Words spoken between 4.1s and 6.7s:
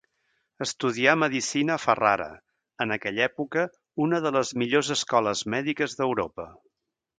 de les millors escoles mèdiques d'Europa.